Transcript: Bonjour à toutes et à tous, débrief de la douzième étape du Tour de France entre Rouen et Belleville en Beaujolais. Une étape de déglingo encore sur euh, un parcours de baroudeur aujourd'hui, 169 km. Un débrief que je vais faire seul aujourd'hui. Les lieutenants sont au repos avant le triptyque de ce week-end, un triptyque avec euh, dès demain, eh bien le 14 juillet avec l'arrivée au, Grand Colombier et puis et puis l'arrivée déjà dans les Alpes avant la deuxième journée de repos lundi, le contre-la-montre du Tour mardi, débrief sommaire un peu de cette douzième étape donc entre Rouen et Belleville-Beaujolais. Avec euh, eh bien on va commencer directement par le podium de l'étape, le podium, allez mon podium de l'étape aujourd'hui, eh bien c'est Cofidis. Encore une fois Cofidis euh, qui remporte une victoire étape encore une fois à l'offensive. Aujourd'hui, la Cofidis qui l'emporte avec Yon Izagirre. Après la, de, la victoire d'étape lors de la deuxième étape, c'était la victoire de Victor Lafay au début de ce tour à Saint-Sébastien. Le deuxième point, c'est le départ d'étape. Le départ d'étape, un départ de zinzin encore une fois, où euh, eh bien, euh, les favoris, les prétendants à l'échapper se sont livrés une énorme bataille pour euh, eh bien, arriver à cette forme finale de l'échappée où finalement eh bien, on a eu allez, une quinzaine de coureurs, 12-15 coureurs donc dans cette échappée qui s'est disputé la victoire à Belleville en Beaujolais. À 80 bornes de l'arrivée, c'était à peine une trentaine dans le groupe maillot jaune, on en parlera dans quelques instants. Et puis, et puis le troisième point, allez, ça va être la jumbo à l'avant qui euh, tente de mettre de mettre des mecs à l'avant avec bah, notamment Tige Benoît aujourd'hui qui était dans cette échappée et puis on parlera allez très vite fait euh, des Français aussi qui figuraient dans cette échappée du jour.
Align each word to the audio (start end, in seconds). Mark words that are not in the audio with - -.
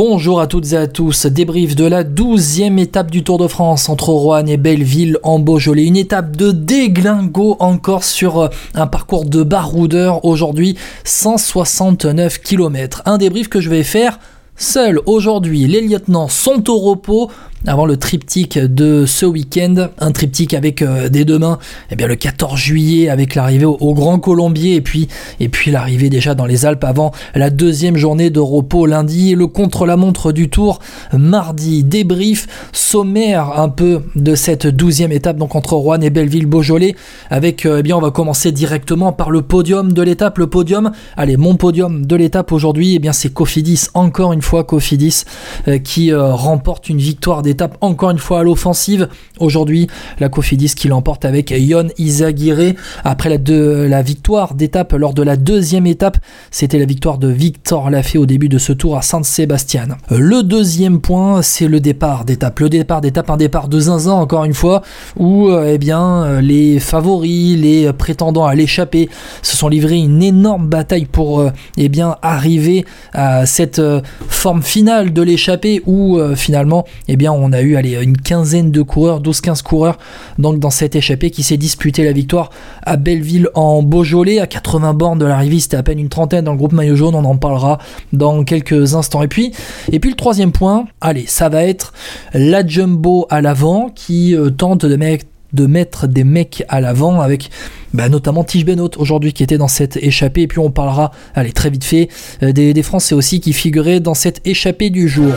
Bonjour 0.00 0.40
à 0.40 0.46
toutes 0.46 0.74
et 0.74 0.76
à 0.76 0.86
tous, 0.86 1.26
débrief 1.26 1.74
de 1.74 1.84
la 1.84 2.04
douzième 2.04 2.78
étape 2.78 3.10
du 3.10 3.24
Tour 3.24 3.36
de 3.36 3.48
France 3.48 3.88
entre 3.88 4.10
Rouen 4.10 4.46
et 4.46 4.56
Belleville 4.56 5.18
en 5.24 5.40
Beaujolais. 5.40 5.86
Une 5.86 5.96
étape 5.96 6.36
de 6.36 6.52
déglingo 6.52 7.56
encore 7.58 8.04
sur 8.04 8.38
euh, 8.38 8.48
un 8.76 8.86
parcours 8.86 9.24
de 9.24 9.42
baroudeur 9.42 10.24
aujourd'hui, 10.24 10.76
169 11.02 12.38
km. 12.38 13.02
Un 13.06 13.18
débrief 13.18 13.48
que 13.48 13.60
je 13.60 13.70
vais 13.70 13.82
faire 13.82 14.20
seul 14.54 15.00
aujourd'hui. 15.06 15.66
Les 15.66 15.80
lieutenants 15.80 16.28
sont 16.28 16.70
au 16.70 16.78
repos 16.78 17.28
avant 17.66 17.86
le 17.86 17.96
triptyque 17.96 18.58
de 18.58 19.04
ce 19.04 19.26
week-end, 19.26 19.88
un 19.98 20.12
triptyque 20.12 20.54
avec 20.54 20.80
euh, 20.80 21.08
dès 21.08 21.24
demain, 21.24 21.58
eh 21.90 21.96
bien 21.96 22.06
le 22.06 22.14
14 22.14 22.56
juillet 22.58 23.08
avec 23.08 23.34
l'arrivée 23.34 23.64
au, 23.64 23.94
Grand 23.94 24.20
Colombier 24.20 24.76
et 24.76 24.80
puis 24.80 25.08
et 25.40 25.48
puis 25.48 25.72
l'arrivée 25.72 26.08
déjà 26.08 26.34
dans 26.34 26.46
les 26.46 26.66
Alpes 26.66 26.84
avant 26.84 27.10
la 27.34 27.50
deuxième 27.50 27.96
journée 27.96 28.30
de 28.30 28.38
repos 28.38 28.86
lundi, 28.86 29.34
le 29.34 29.48
contre-la-montre 29.48 30.30
du 30.30 30.48
Tour 30.48 30.78
mardi, 31.12 31.82
débrief 31.82 32.46
sommaire 32.72 33.58
un 33.58 33.68
peu 33.68 34.02
de 34.14 34.36
cette 34.36 34.66
douzième 34.68 35.10
étape 35.10 35.36
donc 35.36 35.56
entre 35.56 35.72
Rouen 35.72 36.00
et 36.00 36.10
Belleville-Beaujolais. 36.10 36.94
Avec 37.28 37.66
euh, 37.66 37.78
eh 37.80 37.82
bien 37.82 37.96
on 37.96 38.00
va 38.00 38.12
commencer 38.12 38.52
directement 38.52 39.12
par 39.12 39.30
le 39.30 39.42
podium 39.42 39.92
de 39.92 40.02
l'étape, 40.02 40.38
le 40.38 40.46
podium, 40.46 40.92
allez 41.16 41.36
mon 41.36 41.56
podium 41.56 42.06
de 42.06 42.14
l'étape 42.14 42.52
aujourd'hui, 42.52 42.94
eh 42.94 42.98
bien 43.00 43.12
c'est 43.12 43.32
Cofidis. 43.32 43.88
Encore 43.94 44.32
une 44.32 44.42
fois 44.42 44.62
Cofidis 44.62 45.24
euh, 45.66 45.78
qui 45.78 46.14
remporte 46.14 46.88
une 46.88 46.98
victoire 46.98 47.42
étape 47.48 47.76
encore 47.80 48.10
une 48.10 48.18
fois 48.18 48.40
à 48.40 48.42
l'offensive. 48.42 49.08
Aujourd'hui, 49.40 49.88
la 50.20 50.28
Cofidis 50.28 50.74
qui 50.74 50.88
l'emporte 50.88 51.24
avec 51.24 51.50
Yon 51.50 51.88
Izagirre. 51.98 52.74
Après 53.04 53.28
la, 53.28 53.38
de, 53.38 53.86
la 53.88 54.02
victoire 54.02 54.54
d'étape 54.54 54.92
lors 54.92 55.14
de 55.14 55.22
la 55.22 55.36
deuxième 55.36 55.86
étape, 55.86 56.18
c'était 56.50 56.78
la 56.78 56.84
victoire 56.84 57.18
de 57.18 57.28
Victor 57.28 57.90
Lafay 57.90 58.18
au 58.18 58.26
début 58.26 58.48
de 58.48 58.58
ce 58.58 58.72
tour 58.72 58.96
à 58.96 59.02
Saint-Sébastien. 59.02 59.88
Le 60.10 60.42
deuxième 60.42 61.00
point, 61.00 61.42
c'est 61.42 61.68
le 61.68 61.80
départ 61.80 62.24
d'étape. 62.24 62.60
Le 62.60 62.68
départ 62.68 63.00
d'étape, 63.00 63.30
un 63.30 63.36
départ 63.36 63.68
de 63.68 63.80
zinzin 63.80 64.12
encore 64.12 64.44
une 64.44 64.54
fois, 64.54 64.82
où 65.16 65.48
euh, 65.48 65.72
eh 65.72 65.78
bien, 65.78 66.24
euh, 66.24 66.40
les 66.40 66.80
favoris, 66.80 67.58
les 67.58 67.92
prétendants 67.92 68.46
à 68.46 68.54
l'échapper 68.54 69.08
se 69.42 69.56
sont 69.56 69.68
livrés 69.68 69.98
une 69.98 70.22
énorme 70.22 70.68
bataille 70.68 71.06
pour 71.06 71.40
euh, 71.40 71.50
eh 71.76 71.88
bien, 71.88 72.16
arriver 72.22 72.84
à 73.12 73.46
cette 73.46 73.80
forme 74.28 74.62
finale 74.62 75.12
de 75.12 75.22
l'échappée 75.22 75.82
où 75.86 76.18
finalement 76.34 76.84
eh 77.08 77.16
bien, 77.16 77.32
on 77.38 77.52
a 77.52 77.60
eu 77.60 77.76
allez, 77.76 78.02
une 78.02 78.16
quinzaine 78.16 78.70
de 78.70 78.82
coureurs, 78.82 79.22
12-15 79.22 79.62
coureurs 79.62 79.98
donc 80.38 80.58
dans 80.58 80.70
cette 80.70 80.96
échappée 80.96 81.30
qui 81.30 81.42
s'est 81.42 81.56
disputé 81.56 82.04
la 82.04 82.12
victoire 82.12 82.50
à 82.82 82.96
Belleville 82.96 83.48
en 83.54 83.82
Beaujolais. 83.82 84.40
À 84.40 84.46
80 84.46 84.94
bornes 84.94 85.18
de 85.18 85.26
l'arrivée, 85.26 85.60
c'était 85.60 85.76
à 85.76 85.82
peine 85.82 85.98
une 85.98 86.08
trentaine 86.08 86.44
dans 86.44 86.52
le 86.52 86.58
groupe 86.58 86.72
maillot 86.72 86.96
jaune, 86.96 87.14
on 87.14 87.24
en 87.24 87.36
parlera 87.36 87.78
dans 88.12 88.44
quelques 88.44 88.94
instants. 88.94 89.22
Et 89.22 89.28
puis, 89.28 89.52
et 89.92 90.00
puis 90.00 90.10
le 90.10 90.16
troisième 90.16 90.52
point, 90.52 90.86
allez, 91.00 91.24
ça 91.26 91.48
va 91.48 91.64
être 91.64 91.92
la 92.34 92.66
jumbo 92.66 93.26
à 93.30 93.40
l'avant 93.40 93.90
qui 93.94 94.34
euh, 94.34 94.50
tente 94.50 94.84
de 94.84 94.96
mettre 94.96 95.26
de 95.54 95.66
mettre 95.66 96.06
des 96.06 96.24
mecs 96.24 96.62
à 96.68 96.80
l'avant 96.82 97.22
avec 97.22 97.50
bah, 97.94 98.10
notamment 98.10 98.44
Tige 98.44 98.66
Benoît 98.66 98.90
aujourd'hui 98.98 99.32
qui 99.32 99.42
était 99.42 99.56
dans 99.56 99.68
cette 99.68 99.96
échappée 99.96 100.42
et 100.42 100.46
puis 100.46 100.58
on 100.58 100.70
parlera 100.70 101.10
allez 101.34 101.52
très 101.52 101.70
vite 101.70 101.84
fait 101.84 102.08
euh, 102.42 102.52
des 102.52 102.82
Français 102.82 103.14
aussi 103.14 103.40
qui 103.40 103.54
figuraient 103.54 104.00
dans 104.00 104.12
cette 104.12 104.46
échappée 104.46 104.90
du 104.90 105.08
jour. 105.08 105.26